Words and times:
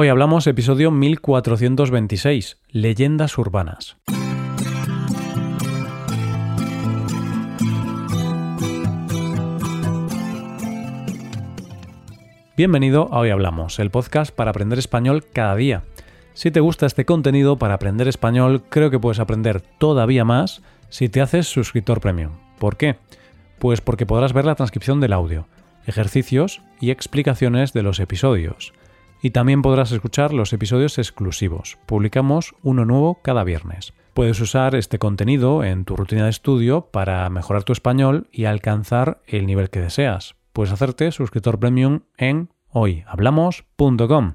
Hoy 0.00 0.06
hablamos 0.06 0.46
episodio 0.46 0.92
1426, 0.92 2.58
Leyendas 2.70 3.36
Urbanas. 3.36 3.96
Bienvenido 12.56 13.12
a 13.12 13.18
Hoy 13.18 13.30
Hablamos, 13.30 13.80
el 13.80 13.90
podcast 13.90 14.32
para 14.32 14.52
aprender 14.52 14.78
español 14.78 15.24
cada 15.32 15.56
día. 15.56 15.82
Si 16.32 16.52
te 16.52 16.60
gusta 16.60 16.86
este 16.86 17.04
contenido 17.04 17.58
para 17.58 17.74
aprender 17.74 18.06
español, 18.06 18.62
creo 18.68 18.92
que 18.92 19.00
puedes 19.00 19.18
aprender 19.18 19.62
todavía 19.78 20.24
más 20.24 20.62
si 20.90 21.08
te 21.08 21.20
haces 21.20 21.48
suscriptor 21.48 22.00
premium. 22.00 22.38
¿Por 22.60 22.76
qué? 22.76 22.98
Pues 23.58 23.80
porque 23.80 24.06
podrás 24.06 24.32
ver 24.32 24.44
la 24.44 24.54
transcripción 24.54 25.00
del 25.00 25.12
audio, 25.12 25.48
ejercicios 25.86 26.62
y 26.80 26.92
explicaciones 26.92 27.72
de 27.72 27.82
los 27.82 27.98
episodios 27.98 28.72
y 29.22 29.30
también 29.30 29.62
podrás 29.62 29.92
escuchar 29.92 30.32
los 30.32 30.52
episodios 30.52 30.98
exclusivos. 30.98 31.78
Publicamos 31.86 32.54
uno 32.62 32.84
nuevo 32.84 33.20
cada 33.22 33.44
viernes. 33.44 33.92
Puedes 34.14 34.40
usar 34.40 34.74
este 34.74 34.98
contenido 34.98 35.62
en 35.62 35.84
tu 35.84 35.96
rutina 35.96 36.24
de 36.24 36.30
estudio 36.30 36.90
para 36.90 37.28
mejorar 37.30 37.64
tu 37.64 37.72
español 37.72 38.26
y 38.32 38.46
alcanzar 38.46 39.20
el 39.26 39.46
nivel 39.46 39.70
que 39.70 39.80
deseas. 39.80 40.34
Puedes 40.52 40.72
hacerte 40.72 41.12
suscriptor 41.12 41.60
premium 41.60 42.00
en 42.16 42.48
hoyhablamos.com. 42.70 44.34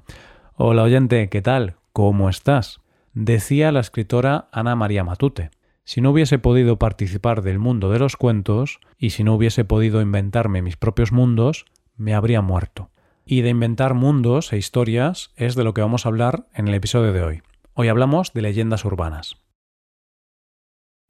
Hola 0.54 0.82
oyente, 0.82 1.28
¿qué 1.28 1.42
tal? 1.42 1.76
¿Cómo 1.92 2.28
estás? 2.28 2.80
Decía 3.12 3.72
la 3.72 3.80
escritora 3.80 4.48
Ana 4.52 4.74
María 4.74 5.04
Matute. 5.04 5.50
Si 5.84 6.00
no 6.00 6.10
hubiese 6.10 6.38
podido 6.38 6.78
participar 6.78 7.42
del 7.42 7.58
mundo 7.58 7.90
de 7.90 7.98
los 7.98 8.16
cuentos 8.16 8.80
y 8.96 9.10
si 9.10 9.22
no 9.22 9.34
hubiese 9.34 9.64
podido 9.64 10.00
inventarme 10.00 10.62
mis 10.62 10.76
propios 10.76 11.12
mundos, 11.12 11.66
me 11.96 12.14
habría 12.14 12.40
muerto. 12.40 12.90
Y 13.26 13.40
de 13.40 13.48
inventar 13.48 13.94
mundos 13.94 14.52
e 14.52 14.58
historias 14.58 15.30
es 15.36 15.54
de 15.54 15.64
lo 15.64 15.72
que 15.72 15.80
vamos 15.80 16.04
a 16.04 16.10
hablar 16.10 16.46
en 16.52 16.68
el 16.68 16.74
episodio 16.74 17.14
de 17.14 17.22
hoy. 17.22 17.42
Hoy 17.72 17.88
hablamos 17.88 18.34
de 18.34 18.42
leyendas 18.42 18.84
urbanas. 18.84 19.38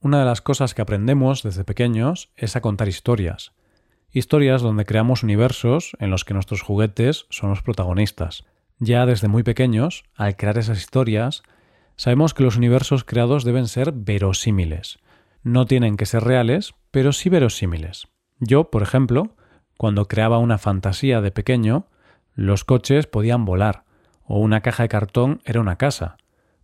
Una 0.01 0.21
de 0.21 0.25
las 0.25 0.41
cosas 0.41 0.75
que 0.75 0.83
aprendemos 0.83 1.43
desde 1.43 1.65
pequeños 1.65 2.31
es 2.37 2.55
a 2.55 2.61
contar 2.61 2.87
historias. 2.87 3.53
Historias 4.13 4.63
donde 4.63 4.85
creamos 4.85 5.25
universos 5.25 5.97
en 5.99 6.11
los 6.11 6.25
que 6.25 6.35
nuestros 6.35 6.63
juguetes 6.63 7.27
son 7.31 7.51
los 7.51 7.63
protagonistas. 7.63 8.45
Ya 8.79 9.07
desde 9.07 9.27
muy 9.27 9.43
pequeños, 9.43 10.05
al 10.15 10.37
crear 10.37 10.57
esas 10.57 10.79
historias, 10.79 11.43
sabemos 11.97 12.33
que 12.33 12.45
los 12.45 12.57
universos 12.57 13.03
creados 13.03 13.43
deben 13.43 13.67
ser 13.67 13.91
verosímiles. 13.91 15.01
No 15.43 15.67
tienen 15.67 15.97
que 15.97 16.07
ser 16.07 16.23
reales, 16.23 16.75
pero 16.93 17.13
sí 17.13 17.29
verosímiles. 17.29 18.07
Yo, 18.39 18.71
por 18.71 18.85
ejemplo, 18.85 19.35
cuando 19.77 20.07
creaba 20.07 20.39
una 20.39 20.59
fantasía 20.59 21.21
de 21.21 21.33
pequeño, 21.33 21.89
los 22.35 22.65
coches 22.65 23.07
podían 23.07 23.45
volar, 23.45 23.85
o 24.25 24.39
una 24.39 24.61
caja 24.61 24.83
de 24.83 24.89
cartón 24.89 25.41
era 25.45 25.61
una 25.61 25.77
casa, 25.77 26.17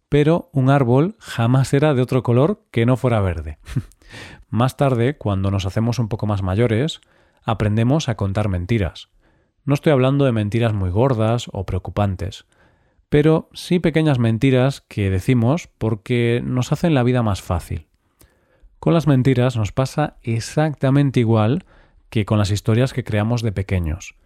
pero 0.08 0.50
un 0.52 0.70
árbol 0.70 1.16
jamás 1.20 1.72
era 1.72 1.94
de 1.94 2.02
otro 2.02 2.22
color 2.22 2.64
que 2.70 2.86
no 2.86 2.96
fuera 2.96 3.20
verde. 3.20 3.58
más 4.50 4.76
tarde, 4.76 5.16
cuando 5.16 5.50
nos 5.50 5.66
hacemos 5.66 5.98
un 5.98 6.08
poco 6.08 6.26
más 6.26 6.42
mayores, 6.42 7.00
aprendemos 7.44 8.08
a 8.08 8.16
contar 8.16 8.48
mentiras. 8.48 9.08
No 9.64 9.74
estoy 9.74 9.92
hablando 9.92 10.24
de 10.24 10.32
mentiras 10.32 10.72
muy 10.72 10.90
gordas 10.90 11.46
o 11.52 11.64
preocupantes, 11.64 12.46
pero 13.08 13.48
sí 13.52 13.78
pequeñas 13.78 14.18
mentiras 14.18 14.80
que 14.80 15.10
decimos 15.10 15.68
porque 15.78 16.42
nos 16.44 16.72
hacen 16.72 16.94
la 16.94 17.04
vida 17.04 17.22
más 17.22 17.42
fácil. 17.42 17.86
Con 18.80 18.94
las 18.94 19.06
mentiras 19.06 19.56
nos 19.56 19.72
pasa 19.72 20.16
exactamente 20.22 21.20
igual 21.20 21.64
que 22.08 22.24
con 22.24 22.38
las 22.38 22.50
historias 22.50 22.92
que 22.92 23.04
creamos 23.04 23.42
de 23.42 23.52
pequeños 23.52 24.16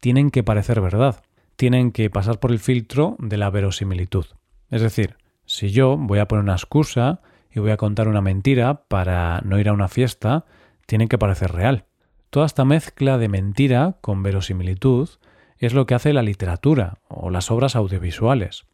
tienen 0.00 0.30
que 0.30 0.42
parecer 0.42 0.80
verdad, 0.80 1.22
tienen 1.56 1.92
que 1.92 2.10
pasar 2.10 2.40
por 2.40 2.52
el 2.52 2.58
filtro 2.58 3.16
de 3.18 3.36
la 3.36 3.50
verosimilitud. 3.50 4.26
Es 4.70 4.82
decir, 4.82 5.16
si 5.44 5.70
yo 5.70 5.96
voy 5.96 6.18
a 6.18 6.28
poner 6.28 6.44
una 6.44 6.54
excusa 6.54 7.20
y 7.50 7.60
voy 7.60 7.70
a 7.70 7.76
contar 7.76 8.08
una 8.08 8.20
mentira 8.20 8.84
para 8.88 9.40
no 9.44 9.58
ir 9.58 9.68
a 9.68 9.72
una 9.72 9.88
fiesta, 9.88 10.44
tienen 10.86 11.08
que 11.08 11.18
parecer 11.18 11.52
real. 11.52 11.86
Toda 12.30 12.46
esta 12.46 12.64
mezcla 12.64 13.18
de 13.18 13.28
mentira 13.28 13.96
con 14.00 14.22
verosimilitud 14.22 15.08
es 15.56 15.74
lo 15.74 15.86
que 15.86 15.94
hace 15.94 16.12
la 16.12 16.22
literatura 16.22 16.98
o 17.08 17.30
las 17.30 17.50
obras 17.50 17.74
audiovisuales. 17.76 18.66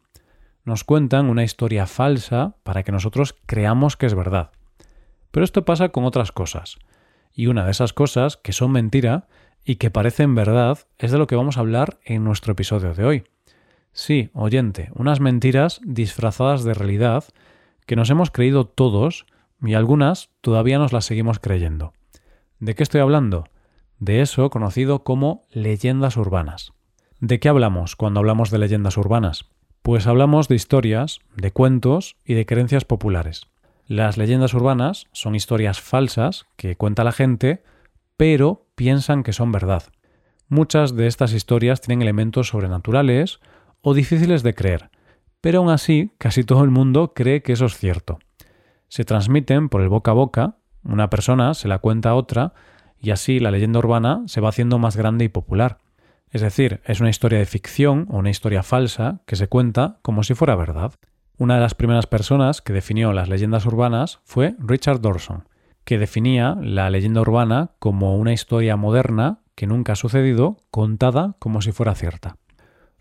Nos 0.65 0.83
cuentan 0.83 1.29
una 1.29 1.43
historia 1.43 1.87
falsa 1.87 2.55
para 2.63 2.83
que 2.83 2.91
nosotros 2.91 3.35
creamos 3.45 3.97
que 3.97 4.05
es 4.05 4.15
verdad. 4.15 4.51
Pero 5.31 5.43
esto 5.43 5.63
pasa 5.63 5.89
con 5.89 6.05
otras 6.05 6.31
cosas. 6.31 6.77
Y 7.33 7.47
una 7.47 7.65
de 7.65 7.71
esas 7.71 7.93
cosas, 7.93 8.37
que 8.37 8.53
son 8.53 8.71
mentira, 8.71 9.27
y 9.65 9.75
que 9.75 9.89
parecen 9.89 10.35
verdad 10.35 10.79
es 10.99 11.11
de 11.11 11.17
lo 11.17 11.27
que 11.27 11.35
vamos 11.35 11.57
a 11.57 11.61
hablar 11.61 11.99
en 12.05 12.23
nuestro 12.23 12.53
episodio 12.53 12.93
de 12.93 13.03
hoy. 13.03 13.23
Sí, 13.91 14.29
oyente, 14.33 14.91
unas 14.93 15.19
mentiras 15.19 15.81
disfrazadas 15.83 16.63
de 16.63 16.73
realidad 16.73 17.25
que 17.85 17.95
nos 17.95 18.09
hemos 18.09 18.29
creído 18.29 18.65
todos 18.65 19.25
y 19.61 19.73
algunas 19.73 20.29
todavía 20.41 20.77
nos 20.77 20.93
las 20.93 21.05
seguimos 21.05 21.39
creyendo. 21.39 21.93
¿De 22.59 22.75
qué 22.75 22.83
estoy 22.83 23.01
hablando? 23.01 23.45
De 23.99 24.21
eso 24.21 24.49
conocido 24.49 25.03
como 25.03 25.43
leyendas 25.51 26.17
urbanas. 26.17 26.73
¿De 27.19 27.39
qué 27.39 27.49
hablamos 27.49 27.95
cuando 27.95 28.19
hablamos 28.19 28.51
de 28.51 28.59
leyendas 28.59 28.97
urbanas? 28.97 29.45
Pues 29.81 30.07
hablamos 30.07 30.47
de 30.47 30.55
historias, 30.55 31.19
de 31.35 31.51
cuentos 31.51 32.17
y 32.25 32.33
de 32.33 32.45
creencias 32.45 32.85
populares. 32.85 33.47
Las 33.87 34.17
leyendas 34.17 34.53
urbanas 34.53 35.05
son 35.11 35.35
historias 35.35 35.79
falsas 35.79 36.45
que 36.55 36.75
cuenta 36.75 37.03
la 37.03 37.11
gente 37.11 37.63
pero 38.17 38.64
piensan 38.75 39.23
que 39.23 39.33
son 39.33 39.51
verdad. 39.51 39.83
Muchas 40.47 40.95
de 40.95 41.07
estas 41.07 41.33
historias 41.33 41.81
tienen 41.81 42.01
elementos 42.01 42.49
sobrenaturales 42.49 43.39
o 43.81 43.93
difíciles 43.93 44.43
de 44.43 44.53
creer, 44.53 44.91
pero 45.41 45.59
aún 45.59 45.69
así 45.69 46.11
casi 46.17 46.43
todo 46.43 46.63
el 46.63 46.71
mundo 46.71 47.13
cree 47.13 47.41
que 47.41 47.53
eso 47.53 47.65
es 47.65 47.77
cierto. 47.77 48.19
Se 48.87 49.05
transmiten 49.05 49.69
por 49.69 49.81
el 49.81 49.89
boca 49.89 50.11
a 50.11 50.13
boca, 50.13 50.57
una 50.83 51.09
persona 51.09 51.53
se 51.53 51.67
la 51.67 51.79
cuenta 51.79 52.11
a 52.11 52.15
otra, 52.15 52.53
y 52.99 53.11
así 53.11 53.39
la 53.39 53.51
leyenda 53.51 53.79
urbana 53.79 54.23
se 54.27 54.41
va 54.41 54.49
haciendo 54.49 54.79
más 54.79 54.95
grande 54.95 55.25
y 55.25 55.29
popular. 55.29 55.79
Es 56.29 56.41
decir, 56.41 56.81
es 56.85 56.99
una 56.99 57.09
historia 57.09 57.39
de 57.39 57.45
ficción 57.45 58.07
o 58.09 58.17
una 58.17 58.29
historia 58.29 58.63
falsa 58.63 59.21
que 59.25 59.35
se 59.35 59.47
cuenta 59.47 59.99
como 60.01 60.23
si 60.23 60.33
fuera 60.33 60.55
verdad. 60.55 60.93
Una 61.37 61.55
de 61.55 61.61
las 61.61 61.75
primeras 61.75 62.07
personas 62.07 62.61
que 62.61 62.73
definió 62.73 63.13
las 63.13 63.29
leyendas 63.29 63.65
urbanas 63.65 64.19
fue 64.23 64.55
Richard 64.59 65.01
Dawson, 65.01 65.47
que 65.85 65.97
definía 65.97 66.57
la 66.59 66.89
leyenda 66.89 67.21
urbana 67.21 67.71
como 67.79 68.17
una 68.17 68.33
historia 68.33 68.75
moderna 68.75 69.39
que 69.55 69.67
nunca 69.67 69.93
ha 69.93 69.95
sucedido, 69.95 70.57
contada 70.71 71.35
como 71.39 71.61
si 71.61 71.71
fuera 71.71 71.95
cierta. 71.95 72.37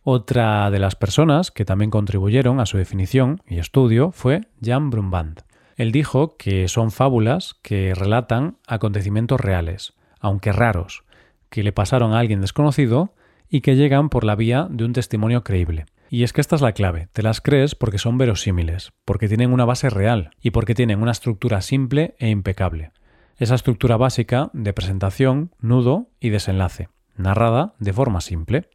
Otra 0.02 0.70
de 0.70 0.78
las 0.78 0.94
personas 0.94 1.50
que 1.50 1.64
también 1.64 1.90
contribuyeron 1.90 2.60
a 2.60 2.66
su 2.66 2.76
definición 2.76 3.40
y 3.48 3.58
estudio 3.58 4.12
fue 4.12 4.42
Jan 4.62 4.90
Brumband. 4.90 5.40
Él 5.76 5.92
dijo 5.92 6.36
que 6.36 6.68
son 6.68 6.90
fábulas 6.90 7.54
que 7.62 7.94
relatan 7.94 8.58
acontecimientos 8.66 9.40
reales, 9.40 9.94
aunque 10.20 10.52
raros, 10.52 11.04
que 11.48 11.62
le 11.62 11.72
pasaron 11.72 12.12
a 12.12 12.18
alguien 12.18 12.42
desconocido 12.42 13.14
y 13.48 13.62
que 13.62 13.76
llegan 13.76 14.10
por 14.10 14.24
la 14.24 14.36
vía 14.36 14.68
de 14.70 14.84
un 14.84 14.92
testimonio 14.92 15.42
creíble. 15.42 15.86
Y 16.14 16.22
es 16.22 16.32
que 16.32 16.40
esta 16.40 16.54
es 16.54 16.62
la 16.62 16.74
clave, 16.74 17.08
te 17.12 17.24
las 17.24 17.40
crees 17.40 17.74
porque 17.74 17.98
son 17.98 18.18
verosímiles, 18.18 18.92
porque 19.04 19.26
tienen 19.26 19.52
una 19.52 19.64
base 19.64 19.90
real 19.90 20.30
y 20.40 20.52
porque 20.52 20.76
tienen 20.76 21.02
una 21.02 21.10
estructura 21.10 21.60
simple 21.60 22.14
e 22.20 22.28
impecable. 22.28 22.92
Esa 23.36 23.56
estructura 23.56 23.96
básica 23.96 24.48
de 24.52 24.72
presentación, 24.72 25.50
nudo 25.58 26.12
y 26.20 26.28
desenlace, 26.28 26.88
narrada 27.16 27.74
de 27.80 27.92
forma 27.92 28.20
simple. 28.20 28.70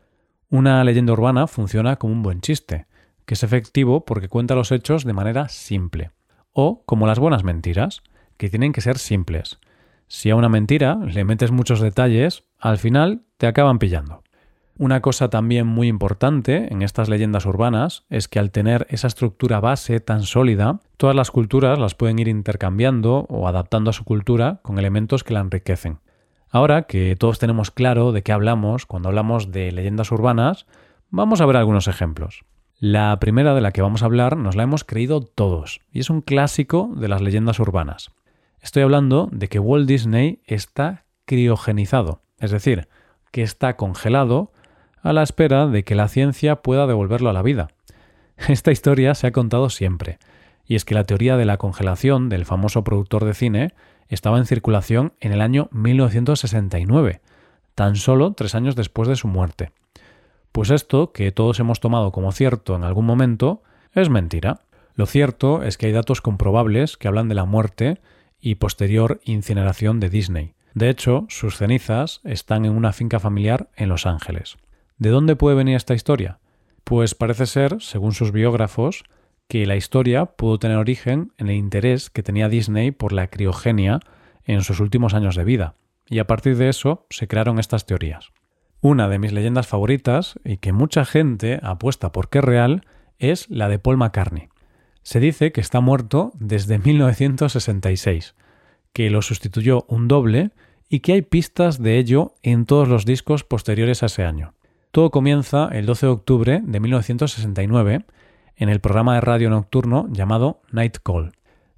Una 0.49 0.83
leyenda 0.83 1.13
urbana 1.13 1.47
funciona 1.47 1.95
como 1.95 2.11
un 2.11 2.23
buen 2.23 2.41
chiste, 2.41 2.87
que 3.25 3.35
es 3.35 3.43
efectivo 3.43 4.03
porque 4.03 4.27
cuenta 4.27 4.53
los 4.53 4.73
hechos 4.73 5.05
de 5.05 5.13
manera 5.13 5.47
simple. 5.47 6.11
O 6.51 6.83
como 6.85 7.07
las 7.07 7.19
buenas 7.19 7.45
mentiras, 7.45 8.03
que 8.35 8.49
tienen 8.49 8.73
que 8.73 8.81
ser 8.81 8.97
simples. 8.97 9.59
Si 10.07 10.29
a 10.29 10.35
una 10.35 10.49
mentira 10.49 10.95
le 10.95 11.23
metes 11.23 11.51
muchos 11.51 11.79
detalles, 11.79 12.43
al 12.59 12.79
final 12.79 13.21
te 13.37 13.47
acaban 13.47 13.79
pillando. 13.79 14.23
Una 14.79 15.01
cosa 15.01 15.29
también 15.29 15.67
muy 15.67 15.89
importante 15.89 16.71
en 16.71 16.83
estas 16.83 17.09
leyendas 17.09 17.45
urbanas 17.45 18.05
es 18.09 18.29
que 18.29 18.39
al 18.39 18.49
tener 18.49 18.87
esa 18.89 19.07
estructura 19.07 19.59
base 19.59 19.99
tan 19.99 20.23
sólida, 20.23 20.79
todas 20.95 21.17
las 21.17 21.31
culturas 21.31 21.77
las 21.77 21.95
pueden 21.95 22.17
ir 22.17 22.29
intercambiando 22.29 23.25
o 23.27 23.49
adaptando 23.49 23.89
a 23.89 23.93
su 23.93 24.05
cultura 24.05 24.61
con 24.61 24.79
elementos 24.79 25.25
que 25.25 25.33
la 25.33 25.41
enriquecen. 25.41 25.99
Ahora 26.49 26.83
que 26.83 27.17
todos 27.17 27.39
tenemos 27.39 27.71
claro 27.71 28.13
de 28.13 28.23
qué 28.23 28.31
hablamos 28.31 28.85
cuando 28.85 29.09
hablamos 29.09 29.51
de 29.51 29.73
leyendas 29.73 30.13
urbanas, 30.13 30.65
vamos 31.09 31.41
a 31.41 31.45
ver 31.45 31.57
algunos 31.57 31.89
ejemplos. 31.89 32.45
La 32.79 33.19
primera 33.19 33.53
de 33.53 33.59
la 33.59 33.73
que 33.73 33.81
vamos 33.81 34.01
a 34.01 34.05
hablar 34.05 34.37
nos 34.37 34.55
la 34.55 34.63
hemos 34.63 34.85
creído 34.85 35.19
todos, 35.19 35.81
y 35.91 35.99
es 35.99 36.09
un 36.09 36.21
clásico 36.21 36.89
de 36.95 37.09
las 37.09 37.21
leyendas 37.21 37.59
urbanas. 37.59 38.11
Estoy 38.61 38.83
hablando 38.83 39.27
de 39.33 39.49
que 39.49 39.59
Walt 39.59 39.89
Disney 39.89 40.41
está 40.45 41.03
criogenizado, 41.25 42.21
es 42.39 42.51
decir, 42.51 42.87
que 43.33 43.41
está 43.41 43.75
congelado 43.75 44.53
a 45.01 45.13
la 45.13 45.23
espera 45.23 45.67
de 45.67 45.83
que 45.83 45.95
la 45.95 46.07
ciencia 46.07 46.57
pueda 46.57 46.87
devolverlo 46.87 47.29
a 47.29 47.33
la 47.33 47.41
vida. 47.41 47.69
Esta 48.47 48.71
historia 48.71 49.15
se 49.15 49.27
ha 49.27 49.31
contado 49.31 49.69
siempre, 49.69 50.19
y 50.65 50.75
es 50.75 50.85
que 50.85 50.95
la 50.95 51.03
teoría 51.03 51.37
de 51.37 51.45
la 51.45 51.57
congelación 51.57 52.29
del 52.29 52.45
famoso 52.45 52.83
productor 52.83 53.25
de 53.25 53.33
cine 53.33 53.73
estaba 54.07 54.37
en 54.37 54.45
circulación 54.45 55.13
en 55.19 55.31
el 55.31 55.41
año 55.41 55.69
1969, 55.71 57.21
tan 57.75 57.95
solo 57.95 58.33
tres 58.33 58.55
años 58.55 58.75
después 58.75 59.07
de 59.07 59.15
su 59.15 59.27
muerte. 59.27 59.71
Pues 60.51 60.71
esto, 60.71 61.11
que 61.11 61.31
todos 61.31 61.59
hemos 61.59 61.79
tomado 61.79 62.11
como 62.11 62.31
cierto 62.31 62.75
en 62.75 62.83
algún 62.83 63.05
momento, 63.05 63.61
es 63.93 64.09
mentira. 64.09 64.61
Lo 64.95 65.05
cierto 65.05 65.63
es 65.63 65.77
que 65.77 65.85
hay 65.85 65.91
datos 65.91 66.21
comprobables 66.21 66.97
que 66.97 67.07
hablan 67.07 67.29
de 67.29 67.35
la 67.35 67.45
muerte 67.45 67.99
y 68.41 68.55
posterior 68.55 69.19
incineración 69.23 69.99
de 69.99 70.09
Disney. 70.09 70.53
De 70.73 70.89
hecho, 70.89 71.25
sus 71.29 71.57
cenizas 71.57 72.21
están 72.23 72.65
en 72.65 72.73
una 72.73 72.93
finca 72.93 73.19
familiar 73.19 73.69
en 73.75 73.89
Los 73.89 74.05
Ángeles. 74.05 74.57
¿De 74.99 75.11
dónde 75.11 75.37
puede 75.37 75.55
venir 75.55 75.77
esta 75.77 75.93
historia? 75.93 76.39
Pues 76.83 77.15
parece 77.15 77.45
ser, 77.45 77.77
según 77.79 78.11
sus 78.11 78.33
biógrafos, 78.33 79.05
que 79.47 79.65
la 79.65 79.77
historia 79.77 80.25
pudo 80.25 80.59
tener 80.59 80.75
origen 80.75 81.31
en 81.37 81.47
el 81.47 81.55
interés 81.55 82.09
que 82.09 82.21
tenía 82.21 82.49
Disney 82.49 82.91
por 82.91 83.13
la 83.13 83.27
criogenia 83.27 84.01
en 84.43 84.61
sus 84.61 84.81
últimos 84.81 85.13
años 85.13 85.35
de 85.35 85.45
vida, 85.45 85.75
y 86.05 86.19
a 86.19 86.27
partir 86.27 86.57
de 86.57 86.67
eso 86.67 87.05
se 87.09 87.29
crearon 87.29 87.59
estas 87.59 87.85
teorías. 87.85 88.31
Una 88.81 89.07
de 89.07 89.19
mis 89.19 89.31
leyendas 89.31 89.67
favoritas, 89.67 90.37
y 90.43 90.57
que 90.57 90.73
mucha 90.73 91.05
gente 91.05 91.61
apuesta 91.63 92.11
por 92.11 92.29
que 92.29 92.39
es 92.39 92.43
real, 92.43 92.85
es 93.19 93.49
la 93.49 93.69
de 93.69 93.79
Paul 93.79 93.97
McCartney. 93.97 94.49
Se 95.01 95.21
dice 95.21 95.53
que 95.53 95.61
está 95.61 95.79
muerto 95.79 96.33
desde 96.37 96.77
1966, 96.77 98.35
que 98.91 99.09
lo 99.09 99.21
sustituyó 99.21 99.85
un 99.87 100.09
doble 100.09 100.51
y 100.89 100.99
que 100.99 101.13
hay 101.13 101.21
pistas 101.21 101.81
de 101.81 101.97
ello 101.99 102.33
en 102.43 102.65
todos 102.65 102.89
los 102.89 103.05
discos 103.05 103.45
posteriores 103.45 104.03
a 104.03 104.07
ese 104.07 104.25
año. 104.25 104.55
Todo 104.91 105.11
comienza 105.11 105.69
el 105.71 105.85
12 105.85 106.07
de 106.07 106.11
octubre 106.11 106.61
de 106.63 106.79
1969 106.79 108.05
en 108.55 108.69
el 108.69 108.79
programa 108.79 109.13
de 109.13 109.21
radio 109.21 109.51
nocturno 109.51 110.07
llamado 110.09 110.61
Night 110.71 110.97
Call. 111.03 111.33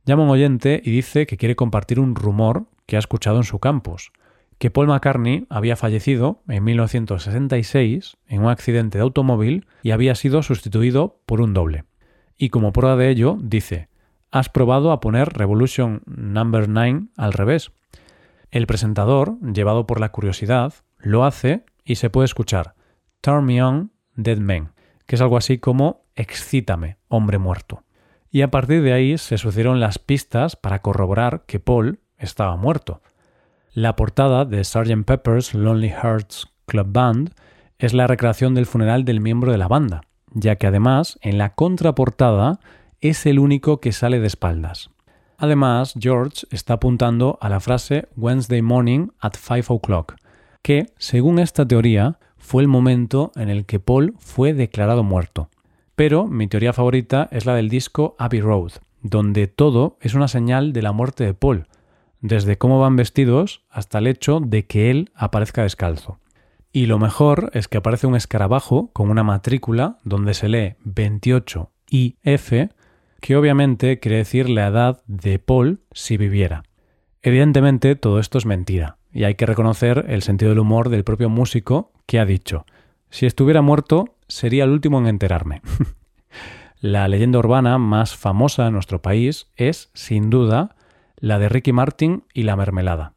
Llama 0.05 0.23
un 0.23 0.29
oyente 0.29 0.81
y 0.81 0.91
dice 0.91 1.27
que 1.27 1.35
quiere 1.35 1.57
compartir 1.57 1.99
un 1.99 2.15
rumor 2.15 2.67
que 2.85 2.95
ha 2.95 2.99
escuchado 2.99 3.35
en 3.35 3.43
su 3.43 3.59
campus, 3.59 4.13
que 4.59 4.71
Paul 4.71 4.87
McCartney 4.87 5.45
había 5.49 5.75
fallecido 5.75 6.41
en 6.47 6.63
1966 6.63 8.15
en 8.27 8.43
un 8.43 8.49
accidente 8.49 8.97
de 8.97 9.03
automóvil 9.03 9.67
y 9.83 9.91
había 9.91 10.15
sido 10.15 10.41
sustituido 10.41 11.19
por 11.25 11.41
un 11.41 11.53
doble. 11.53 11.83
Y 12.37 12.47
como 12.47 12.71
prueba 12.71 12.95
de 12.95 13.09
ello, 13.09 13.37
dice, 13.41 13.89
has 14.31 14.47
probado 14.47 14.93
a 14.93 15.01
poner 15.01 15.33
Revolution 15.33 16.01
Number 16.05 16.69
9 16.69 17.07
al 17.17 17.33
revés. 17.33 17.73
El 18.51 18.67
presentador, 18.67 19.37
llevado 19.41 19.85
por 19.85 19.99
la 19.99 20.13
curiosidad, 20.13 20.73
lo 20.97 21.25
hace 21.25 21.65
y 21.83 21.95
se 21.95 22.09
puede 22.09 22.25
escuchar 22.25 22.75
Turn 23.21 23.45
Me 23.45 23.63
On, 23.63 23.91
Dead 24.15 24.39
Man, 24.39 24.73
que 25.05 25.15
es 25.15 25.21
algo 25.21 25.37
así 25.37 25.59
como 25.59 26.01
Excítame, 26.15 26.97
hombre 27.07 27.37
muerto. 27.37 27.83
Y 28.29 28.41
a 28.41 28.51
partir 28.51 28.81
de 28.81 28.93
ahí 28.93 29.17
se 29.17 29.37
sucedieron 29.37 29.79
las 29.79 29.99
pistas 29.99 30.55
para 30.55 30.81
corroborar 30.81 31.43
que 31.45 31.59
Paul 31.59 31.99
estaba 32.17 32.55
muerto. 32.55 33.01
La 33.73 33.95
portada 33.95 34.45
de 34.45 34.63
Sgt. 34.63 35.05
Pepper's 35.05 35.53
Lonely 35.53 35.89
Hearts 35.89 36.47
Club 36.65 36.87
Band 36.91 37.33
es 37.77 37.93
la 37.93 38.07
recreación 38.07 38.53
del 38.53 38.65
funeral 38.65 39.05
del 39.05 39.21
miembro 39.21 39.51
de 39.51 39.57
la 39.57 39.67
banda, 39.67 40.01
ya 40.33 40.55
que 40.55 40.67
además 40.67 41.17
en 41.21 41.37
la 41.37 41.55
contraportada 41.55 42.59
es 42.99 43.25
el 43.25 43.39
único 43.39 43.79
que 43.79 43.91
sale 43.91 44.19
de 44.19 44.27
espaldas. 44.27 44.91
Además, 45.37 45.95
George 45.99 46.45
está 46.51 46.75
apuntando 46.75 47.39
a 47.41 47.49
la 47.49 47.59
frase 47.59 48.07
Wednesday 48.15 48.61
morning 48.61 49.07
at 49.19 49.33
5 49.35 49.73
o'clock, 49.73 50.15
que, 50.61 50.93
según 50.97 51.39
esta 51.39 51.67
teoría, 51.67 52.19
fue 52.41 52.61
el 52.61 52.67
momento 52.67 53.31
en 53.35 53.49
el 53.49 53.65
que 53.65 53.79
Paul 53.79 54.15
fue 54.17 54.53
declarado 54.53 55.03
muerto. 55.03 55.49
Pero 55.95 56.27
mi 56.27 56.47
teoría 56.47 56.73
favorita 56.73 57.29
es 57.31 57.45
la 57.45 57.55
del 57.55 57.69
disco 57.69 58.15
Abbey 58.17 58.41
Road, 58.41 58.73
donde 59.01 59.47
todo 59.47 59.97
es 60.01 60.13
una 60.15 60.27
señal 60.27 60.73
de 60.73 60.81
la 60.81 60.91
muerte 60.91 61.23
de 61.23 61.33
Paul, 61.33 61.67
desde 62.19 62.57
cómo 62.57 62.79
van 62.79 62.95
vestidos 62.95 63.63
hasta 63.69 63.99
el 63.99 64.07
hecho 64.07 64.39
de 64.39 64.65
que 64.65 64.91
él 64.91 65.11
aparezca 65.15 65.63
descalzo. 65.63 66.19
Y 66.73 66.85
lo 66.85 66.99
mejor 66.99 67.51
es 67.53 67.67
que 67.67 67.77
aparece 67.77 68.07
un 68.07 68.15
escarabajo 68.15 68.91
con 68.93 69.09
una 69.09 69.23
matrícula 69.23 69.97
donde 70.03 70.33
se 70.33 70.49
lee 70.49 70.75
28 70.83 71.69
IF, 71.89 72.53
que 73.19 73.35
obviamente 73.35 73.99
quiere 73.99 74.17
decir 74.17 74.49
la 74.49 74.67
edad 74.67 75.01
de 75.05 75.37
Paul 75.37 75.81
si 75.91 76.17
viviera. 76.17 76.63
Evidentemente 77.21 77.95
todo 77.95 78.19
esto 78.19 78.37
es 78.37 78.45
mentira, 78.45 78.97
y 79.13 79.23
hay 79.23 79.35
que 79.35 79.45
reconocer 79.45 80.05
el 80.09 80.21
sentido 80.21 80.49
del 80.49 80.59
humor 80.59 80.89
del 80.89 81.03
propio 81.03 81.29
músico 81.29 81.91
que 82.05 82.19
ha 82.19 82.25
dicho, 82.25 82.65
si 83.09 83.25
estuviera 83.25 83.61
muerto 83.61 84.15
sería 84.27 84.63
el 84.63 84.69
último 84.71 84.99
en 84.99 85.07
enterarme. 85.07 85.61
la 86.79 87.07
leyenda 87.07 87.39
urbana 87.39 87.77
más 87.77 88.15
famosa 88.15 88.67
en 88.67 88.73
nuestro 88.73 89.01
país 89.01 89.47
es, 89.55 89.91
sin 89.93 90.29
duda, 90.29 90.75
la 91.17 91.37
de 91.37 91.49
Ricky 91.49 91.73
Martin 91.73 92.23
y 92.33 92.43
la 92.43 92.55
mermelada. 92.55 93.13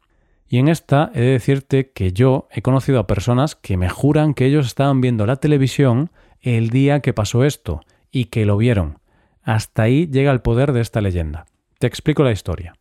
Y 0.47 0.59
en 0.59 0.67
esta 0.67 1.11
he 1.15 1.21
de 1.21 1.31
decirte 1.31 1.91
que 1.91 2.11
yo 2.11 2.47
he 2.51 2.61
conocido 2.61 2.99
a 2.99 3.07
personas 3.07 3.55
que 3.55 3.77
me 3.77 3.89
juran 3.89 4.33
que 4.33 4.45
ellos 4.45 4.67
estaban 4.67 5.01
viendo 5.01 5.25
la 5.25 5.37
televisión 5.37 6.11
el 6.41 6.69
día 6.69 6.99
que 6.99 7.13
pasó 7.13 7.43
esto 7.43 7.81
y 8.11 8.25
que 8.25 8.45
lo 8.45 8.57
vieron. 8.57 8.99
Hasta 9.41 9.83
ahí 9.83 10.07
llega 10.07 10.31
el 10.31 10.41
poder 10.41 10.71
de 10.73 10.81
esta 10.81 11.01
leyenda. 11.01 11.45
Te 11.79 11.87
explico 11.87 12.23
la 12.23 12.31
historia. 12.31 12.73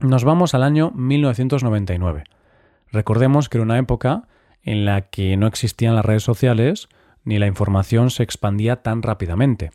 Nos 0.00 0.22
vamos 0.22 0.54
al 0.54 0.62
año 0.62 0.92
1999. 0.94 2.22
Recordemos 2.92 3.48
que 3.48 3.58
era 3.58 3.64
una 3.64 3.78
época 3.78 4.28
en 4.62 4.84
la 4.84 5.00
que 5.02 5.36
no 5.36 5.48
existían 5.48 5.96
las 5.96 6.04
redes 6.04 6.22
sociales 6.22 6.88
ni 7.24 7.40
la 7.40 7.48
información 7.48 8.10
se 8.10 8.22
expandía 8.22 8.76
tan 8.82 9.02
rápidamente. 9.02 9.72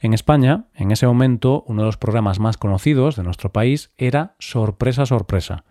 En 0.00 0.12
España, 0.12 0.66
en 0.74 0.90
ese 0.90 1.06
momento, 1.06 1.64
uno 1.66 1.80
de 1.80 1.86
los 1.86 1.96
programas 1.96 2.40
más 2.40 2.58
conocidos 2.58 3.16
de 3.16 3.22
nuestro 3.22 3.50
país 3.50 3.90
era 3.96 4.34
Sorpresa 4.38 5.06
Sorpresa, 5.06 5.64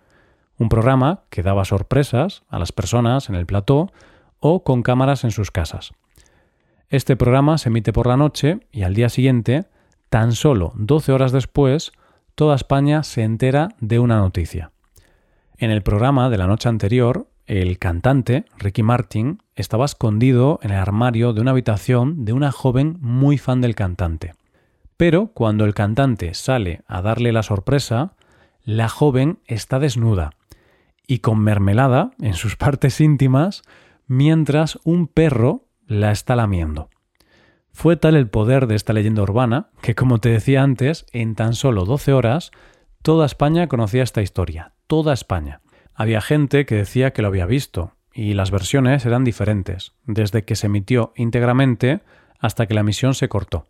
un 0.58 0.70
programa 0.70 1.22
que 1.30 1.44
daba 1.44 1.64
sorpresas 1.64 2.44
a 2.50 2.58
las 2.58 2.72
personas 2.72 3.30
en 3.30 3.36
el 3.36 3.46
plató 3.46 3.92
o 4.40 4.64
con 4.64 4.82
cámaras 4.82 5.24
en 5.24 5.30
sus 5.30 5.52
casas. 5.52 5.92
Este 6.90 7.16
programa 7.16 7.60
se 7.60 7.70
emite 7.70 7.94
por 7.94 8.08
la 8.08 8.18
noche 8.18 8.60
y 8.72 8.82
al 8.82 8.96
día 8.96 9.10
siguiente, 9.10 9.66
tan 10.10 10.32
solo 10.32 10.74
12 10.78 11.12
horas 11.12 11.32
después, 11.32 11.92
toda 12.38 12.56
España 12.56 13.02
se 13.02 13.24
entera 13.24 13.70
de 13.80 13.98
una 13.98 14.18
noticia. 14.18 14.72
En 15.58 15.72
el 15.72 15.82
programa 15.82 16.30
de 16.30 16.38
la 16.38 16.46
noche 16.46 16.70
anterior, 16.70 17.28
el 17.48 17.80
cantante, 17.80 18.46
Ricky 18.60 18.84
Martin, 18.84 19.42
estaba 19.56 19.86
escondido 19.86 20.60
en 20.62 20.70
el 20.70 20.78
armario 20.78 21.34
de 21.34 21.42
una 21.42 21.50
habitación 21.50 22.26
de 22.26 22.34
una 22.34 22.52
joven 22.52 22.98
muy 23.02 23.40
fan 23.40 23.60
del 23.60 23.74
cantante. 23.74 24.36
Pero 24.98 25.32
cuando 25.34 25.66
el 25.66 25.74
cantante 25.74 26.36
sale 26.36 26.84
a 26.88 27.02
darle 27.02 27.32
la 27.32 27.42
sorpresa, 27.42 28.14
la 28.64 28.88
joven 28.88 29.40
está 29.48 29.80
desnuda 29.80 30.30
y 31.08 31.20
con 31.20 31.40
mermelada 31.40 32.12
en 32.22 32.36
sus 32.36 32.56
partes 32.56 33.02
íntimas 33.02 33.64
mientras 34.06 34.78
un 34.84 35.08
perro 35.08 35.66
la 35.88 36.12
está 36.12 36.36
lamiendo. 36.36 36.92
Fue 37.78 37.96
tal 37.96 38.16
el 38.16 38.28
poder 38.28 38.66
de 38.66 38.74
esta 38.74 38.92
leyenda 38.92 39.22
urbana 39.22 39.70
que, 39.84 39.94
como 39.94 40.18
te 40.18 40.30
decía 40.30 40.64
antes, 40.64 41.06
en 41.12 41.36
tan 41.36 41.54
solo 41.54 41.86
12 41.86 42.12
horas, 42.12 42.50
toda 43.04 43.28
España 43.28 43.68
conocía 43.68 44.02
esta 44.02 44.24
historia, 44.24 44.74
toda 44.88 45.14
España. 45.14 45.62
Había 45.94 46.20
gente 46.22 46.66
que 46.66 46.74
decía 46.74 47.14
que 47.14 47.22
lo 47.22 47.28
había 47.28 47.46
visto, 47.46 47.94
y 48.12 48.34
las 48.34 48.50
versiones 48.50 49.06
eran 49.06 49.24
diferentes, 49.24 49.94
desde 50.06 50.44
que 50.44 50.56
se 50.56 50.66
emitió 50.66 51.14
íntegramente 51.16 52.02
hasta 52.40 52.66
que 52.66 52.74
la 52.74 52.82
emisión 52.82 53.14
se 53.14 53.30
cortó. 53.30 53.68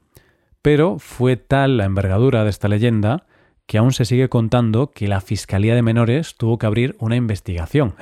Pero 0.62 1.00
fue 1.00 1.36
tal 1.36 1.76
la 1.76 1.84
envergadura 1.84 2.46
de 2.46 2.50
esta 2.50 2.70
leyenda 2.70 3.26
que 3.66 3.78
aún 3.78 3.92
se 3.92 4.06
sigue 4.06 4.30
contando 4.30 4.92
que 4.92 5.10
la 5.10 5.20
Fiscalía 5.20 5.76
de 5.76 5.82
Menores 5.82 6.38
tuvo 6.38 6.58
que 6.58 6.66
abrir 6.66 6.96
una 7.00 7.18
investigación. 7.18 7.96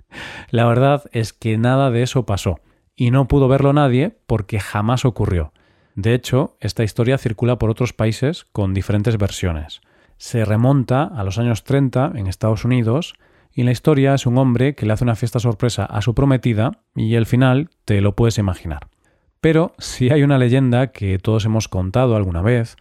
la 0.50 0.66
verdad 0.66 1.04
es 1.12 1.32
que 1.32 1.58
nada 1.58 1.92
de 1.92 2.02
eso 2.02 2.26
pasó 2.26 2.58
y 2.96 3.10
no 3.10 3.28
pudo 3.28 3.48
verlo 3.48 3.72
nadie 3.72 4.16
porque 4.26 4.60
jamás 4.60 5.04
ocurrió. 5.04 5.52
De 5.94 6.14
hecho, 6.14 6.56
esta 6.60 6.82
historia 6.82 7.18
circula 7.18 7.58
por 7.58 7.70
otros 7.70 7.92
países 7.92 8.44
con 8.52 8.74
diferentes 8.74 9.16
versiones. 9.16 9.80
Se 10.16 10.44
remonta 10.44 11.04
a 11.04 11.24
los 11.24 11.38
años 11.38 11.64
30 11.64 12.12
en 12.14 12.26
Estados 12.26 12.64
Unidos 12.64 13.14
y 13.52 13.62
la 13.62 13.70
historia 13.70 14.14
es 14.14 14.26
un 14.26 14.38
hombre 14.38 14.74
que 14.74 14.86
le 14.86 14.92
hace 14.92 15.04
una 15.04 15.14
fiesta 15.14 15.38
sorpresa 15.38 15.84
a 15.84 16.02
su 16.02 16.14
prometida 16.14 16.72
y 16.96 17.14
el 17.14 17.26
final 17.26 17.70
te 17.84 18.00
lo 18.00 18.16
puedes 18.16 18.38
imaginar. 18.38 18.88
Pero 19.40 19.74
si 19.78 20.10
hay 20.10 20.22
una 20.22 20.38
leyenda 20.38 20.88
que 20.88 21.18
todos 21.18 21.44
hemos 21.44 21.68
contado 21.68 22.16
alguna 22.16 22.42
vez, 22.42 22.76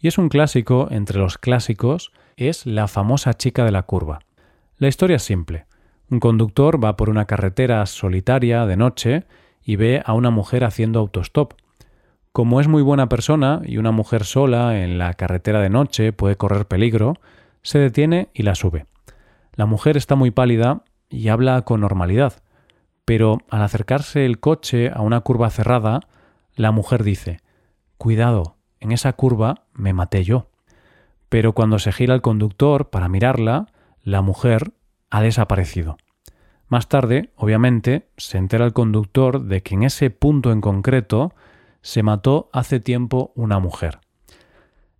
y 0.00 0.08
es 0.08 0.18
un 0.18 0.28
clásico 0.28 0.88
entre 0.90 1.18
los 1.18 1.38
clásicos, 1.38 2.12
es 2.36 2.66
la 2.66 2.88
famosa 2.88 3.34
chica 3.34 3.64
de 3.64 3.72
la 3.72 3.82
curva. 3.82 4.20
La 4.76 4.88
historia 4.88 5.16
es 5.16 5.22
simple. 5.22 5.66
Un 6.10 6.20
conductor 6.20 6.82
va 6.82 6.96
por 6.96 7.10
una 7.10 7.26
carretera 7.26 7.84
solitaria 7.86 8.66
de 8.66 8.76
noche 8.76 9.24
y 9.68 9.76
ve 9.76 10.02
a 10.06 10.14
una 10.14 10.30
mujer 10.30 10.64
haciendo 10.64 10.98
autostop. 10.98 11.52
Como 12.32 12.58
es 12.58 12.68
muy 12.68 12.80
buena 12.80 13.10
persona 13.10 13.60
y 13.66 13.76
una 13.76 13.90
mujer 13.90 14.24
sola 14.24 14.82
en 14.82 14.96
la 14.96 15.12
carretera 15.12 15.60
de 15.60 15.68
noche 15.68 16.14
puede 16.14 16.36
correr 16.36 16.66
peligro, 16.66 17.16
se 17.60 17.78
detiene 17.78 18.30
y 18.32 18.44
la 18.44 18.54
sube. 18.54 18.86
La 19.56 19.66
mujer 19.66 19.98
está 19.98 20.14
muy 20.14 20.30
pálida 20.30 20.84
y 21.10 21.28
habla 21.28 21.60
con 21.66 21.82
normalidad, 21.82 22.40
pero 23.04 23.42
al 23.50 23.60
acercarse 23.60 24.24
el 24.24 24.40
coche 24.40 24.90
a 24.90 25.02
una 25.02 25.20
curva 25.20 25.50
cerrada, 25.50 26.00
la 26.54 26.70
mujer 26.70 27.04
dice 27.04 27.42
Cuidado, 27.98 28.56
en 28.80 28.90
esa 28.90 29.12
curva 29.12 29.66
me 29.74 29.92
maté 29.92 30.24
yo. 30.24 30.48
Pero 31.28 31.52
cuando 31.52 31.78
se 31.78 31.92
gira 31.92 32.14
el 32.14 32.22
conductor 32.22 32.88
para 32.88 33.10
mirarla, 33.10 33.66
la 34.02 34.22
mujer 34.22 34.72
ha 35.10 35.20
desaparecido. 35.20 35.98
Más 36.68 36.88
tarde, 36.88 37.30
obviamente, 37.36 38.08
se 38.16 38.36
entera 38.36 38.66
el 38.66 38.74
conductor 38.74 39.44
de 39.44 39.62
que 39.62 39.74
en 39.74 39.84
ese 39.84 40.10
punto 40.10 40.52
en 40.52 40.60
concreto 40.60 41.32
se 41.80 42.02
mató 42.02 42.50
hace 42.52 42.78
tiempo 42.78 43.32
una 43.34 43.58
mujer. 43.58 44.00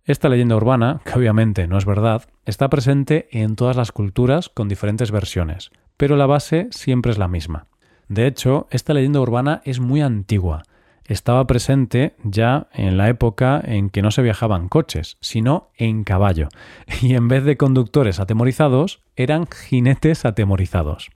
Esta 0.03 0.29
leyenda 0.29 0.55
urbana, 0.55 1.01
que 1.05 1.13
obviamente 1.13 1.67
no 1.67 1.77
es 1.77 1.85
verdad, 1.85 2.23
está 2.45 2.67
presente 2.69 3.27
en 3.31 3.55
todas 3.55 3.75
las 3.75 3.91
culturas 3.91 4.49
con 4.49 4.67
diferentes 4.67 5.11
versiones, 5.11 5.69
pero 5.97 6.15
la 6.15 6.25
base 6.25 6.67
siempre 6.71 7.11
es 7.11 7.19
la 7.19 7.27
misma. 7.27 7.67
De 8.07 8.25
hecho, 8.25 8.67
esta 8.71 8.95
leyenda 8.95 9.19
urbana 9.19 9.61
es 9.65 9.79
muy 9.79 10.01
antigua. 10.01 10.63
Estaba 11.05 11.45
presente 11.45 12.15
ya 12.23 12.67
en 12.73 12.97
la 12.97 13.09
época 13.09 13.61
en 13.63 13.91
que 13.91 14.01
no 14.01 14.09
se 14.09 14.23
viajaban 14.23 14.67
coches, 14.67 15.17
sino 15.21 15.69
en 15.77 16.03
caballo, 16.03 16.49
y 17.03 17.13
en 17.13 17.27
vez 17.27 17.43
de 17.43 17.57
conductores 17.57 18.19
atemorizados, 18.19 19.03
eran 19.15 19.45
jinetes 19.45 20.25
atemorizados. 20.25 21.11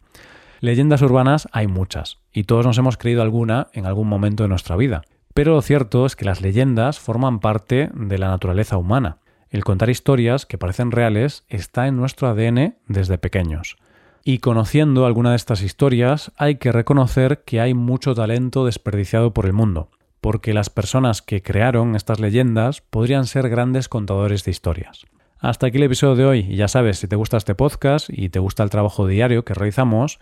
Leyendas 0.63 1.01
urbanas 1.01 1.49
hay 1.51 1.67
muchas, 1.67 2.19
y 2.31 2.45
todos 2.45 2.65
nos 2.65 2.77
hemos 2.77 2.95
creído 2.95 3.21
alguna 3.21 3.67
en 3.73 3.85
algún 3.85 4.07
momento 4.07 4.43
de 4.43 4.47
nuestra 4.47 4.77
vida. 4.77 5.01
Pero 5.33 5.55
lo 5.55 5.61
cierto 5.61 6.05
es 6.05 6.15
que 6.15 6.23
las 6.23 6.39
leyendas 6.39 6.99
forman 6.99 7.41
parte 7.41 7.89
de 7.93 8.17
la 8.17 8.29
naturaleza 8.29 8.77
humana. 8.77 9.17
El 9.49 9.65
contar 9.65 9.89
historias 9.89 10.45
que 10.45 10.57
parecen 10.57 10.91
reales 10.91 11.43
está 11.49 11.87
en 11.87 11.97
nuestro 11.97 12.29
ADN 12.29 12.77
desde 12.87 13.17
pequeños. 13.17 13.75
Y 14.23 14.37
conociendo 14.37 15.05
alguna 15.05 15.31
de 15.31 15.35
estas 15.35 15.61
historias, 15.63 16.31
hay 16.37 16.55
que 16.55 16.71
reconocer 16.71 17.43
que 17.43 17.59
hay 17.59 17.73
mucho 17.73 18.15
talento 18.15 18.65
desperdiciado 18.65 19.33
por 19.33 19.45
el 19.45 19.51
mundo, 19.51 19.89
porque 20.21 20.53
las 20.53 20.69
personas 20.69 21.21
que 21.21 21.41
crearon 21.41 21.93
estas 21.93 22.21
leyendas 22.21 22.79
podrían 22.79 23.25
ser 23.25 23.49
grandes 23.49 23.89
contadores 23.89 24.45
de 24.45 24.51
historias. 24.51 25.05
Hasta 25.43 25.67
aquí 25.67 25.75
el 25.75 25.83
episodio 25.83 26.15
de 26.15 26.23
hoy, 26.23 26.39
y 26.49 26.55
ya 26.55 26.69
sabes, 26.69 26.99
si 26.99 27.09
te 27.09 27.17
gusta 27.17 27.35
este 27.35 27.53
podcast 27.53 28.07
y 28.09 28.29
te 28.29 28.39
gusta 28.39 28.63
el 28.63 28.69
trabajo 28.69 29.07
diario 29.07 29.43
que 29.43 29.53
realizamos, 29.53 30.21